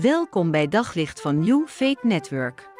[0.00, 2.70] Welkom bij Daglicht van New Faith Network.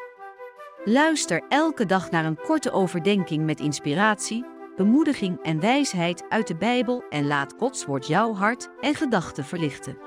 [0.83, 4.45] Luister elke dag naar een korte overdenking met inspiratie,
[4.75, 9.97] bemoediging en wijsheid uit de Bijbel en laat Gods woord jouw hart en gedachten verlichten.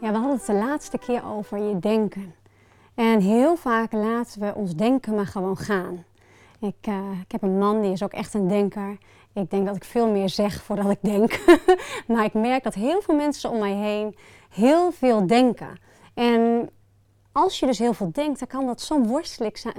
[0.00, 2.34] Ja, we hadden het de laatste keer over je denken.
[2.94, 6.04] En heel vaak laten we ons denken maar gewoon gaan.
[6.60, 8.98] Ik, uh, ik heb een man die is ook echt een denker.
[9.32, 11.40] Ik denk dat ik veel meer zeg voordat ik denk.
[12.08, 14.16] maar ik merk dat heel veel mensen om mij heen
[14.48, 15.78] heel veel denken.
[16.14, 16.70] En
[17.32, 19.06] als je dus heel veel denkt, dan kan dat zo'n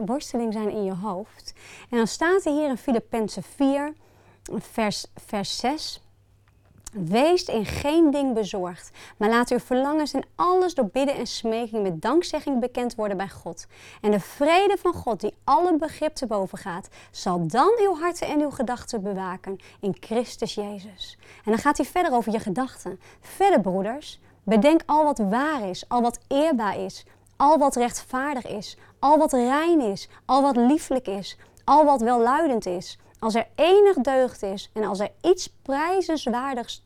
[0.06, 1.54] worsteling zijn in je hoofd.
[1.90, 3.94] En dan staat er hier in Filippenzen 4,
[4.44, 6.02] vers, vers 6.
[6.94, 11.84] Wees in geen ding bezorgd, maar laat uw verlangens in alles door bidden en smeking
[11.84, 13.68] met dankzegging bekend worden bij God.
[14.02, 18.28] En de vrede van God, die alle begrip te boven gaat, zal dan uw harten
[18.28, 21.18] en uw gedachten bewaken in Christus Jezus.
[21.46, 23.00] En dan gaat hij verder over je gedachten.
[23.22, 28.78] Verder, broeders, bedenk al wat waar is, al wat eerbaar is, al wat rechtvaardig is,
[29.00, 33.96] al wat rein is, al wat lieflijk is, al wat welluidend is als er enig
[33.96, 36.86] deugd is en als er iets prijzenswaardigs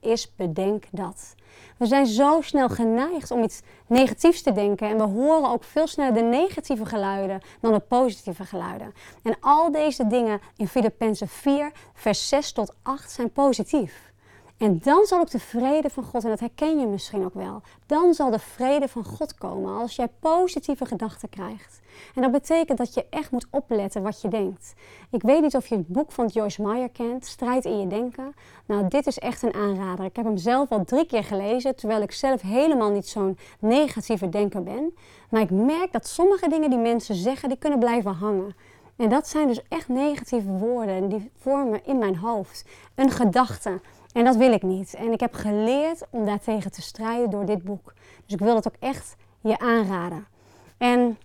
[0.00, 1.34] is, bedenk dat.
[1.76, 5.86] We zijn zo snel geneigd om iets negatiefs te denken en we horen ook veel
[5.86, 8.94] sneller de negatieve geluiden dan de positieve geluiden.
[9.22, 14.12] En al deze dingen in Filippenzen 4, vers 6 tot 8 zijn positief.
[14.58, 17.62] En dan zal ook de vrede van God, en dat herken je misschien ook wel,
[17.86, 21.80] dan zal de vrede van God komen als jij positieve gedachten krijgt.
[22.14, 24.74] En dat betekent dat je echt moet opletten wat je denkt.
[25.10, 28.34] Ik weet niet of je het boek van Joyce Meyer kent, Strijd in je denken.
[28.66, 30.04] Nou, dit is echt een aanrader.
[30.04, 34.28] Ik heb hem zelf al drie keer gelezen, terwijl ik zelf helemaal niet zo'n negatieve
[34.28, 34.94] denker ben.
[35.30, 38.54] Maar ik merk dat sommige dingen die mensen zeggen, die kunnen blijven hangen.
[38.96, 42.64] En dat zijn dus echt negatieve woorden die vormen in mijn hoofd
[42.94, 43.80] een gedachte.
[44.12, 44.94] En dat wil ik niet.
[44.94, 47.92] En ik heb geleerd om daartegen te strijden door dit boek.
[48.24, 50.26] Dus ik wil het ook echt je aanraden.
[50.78, 51.18] En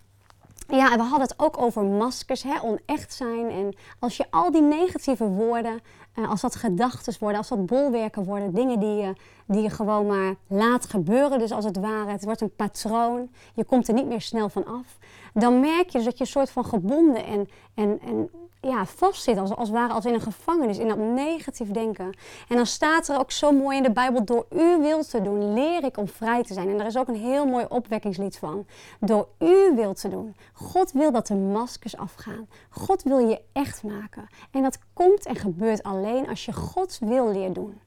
[0.67, 3.49] ja, we hadden het ook over maskers, hè, onecht zijn.
[3.49, 5.79] En als je al die negatieve woorden,
[6.13, 9.13] eh, als dat gedachten worden, als dat bolwerken worden, dingen die je,
[9.45, 13.63] die je gewoon maar laat gebeuren, dus als het ware, het wordt een patroon, je
[13.63, 14.97] komt er niet meer snel van af,
[15.33, 18.29] dan merk je dus dat je een soort van gebonden en, en, en
[18.63, 22.15] ja, vastzit, als, als ware als in een gevangenis, in dat negatief denken.
[22.49, 25.53] En dan staat er ook zo mooi in de Bijbel, door uw wil te doen,
[25.53, 26.69] leer ik om vrij te zijn.
[26.69, 28.65] En daar is ook een heel mooi opwekkingslied van.
[28.99, 30.35] Door uw wil te doen.
[30.53, 32.47] God wil dat de maskers afgaan.
[32.69, 34.27] God wil je echt maken.
[34.51, 37.79] En dat komt en gebeurt alleen als je Gods wil leert doen.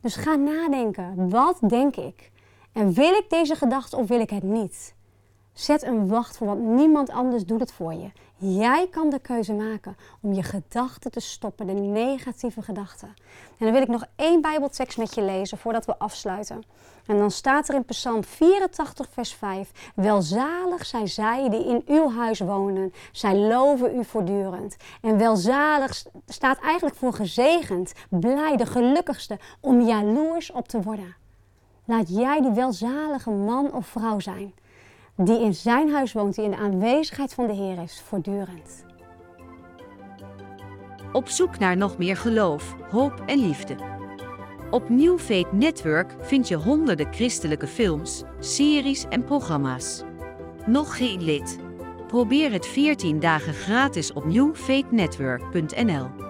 [0.00, 2.30] Dus ga nadenken, wat denk ik?
[2.72, 4.94] En wil ik deze gedachte of wil ik het niet?
[5.54, 8.10] Zet een wacht voor, want niemand anders doet het voor je.
[8.36, 13.08] Jij kan de keuze maken om je gedachten te stoppen, de negatieve gedachten.
[13.58, 16.62] En dan wil ik nog één Bijbeltekst met je lezen voordat we afsluiten.
[17.06, 22.10] En dan staat er in Psalm 84, vers 5: Welzalig zijn zij die in uw
[22.10, 22.92] huis wonen.
[23.12, 24.76] Zij loven u voortdurend.
[25.00, 31.16] En welzalig staat eigenlijk voor gezegend, blij, de gelukkigste, om jaloers op te worden.
[31.84, 34.54] Laat jij die welzalige man of vrouw zijn
[35.16, 38.84] die in zijn huis woont, die in de aanwezigheid van de Heer is, voortdurend.
[41.12, 43.76] Op zoek naar nog meer geloof, hoop en liefde.
[44.70, 50.02] Op New Faith Network vind je honderden christelijke films, series en programma's.
[50.66, 51.58] Nog geen lid?
[52.06, 56.23] Probeer het 14 dagen gratis op newfaithnetwork.nl.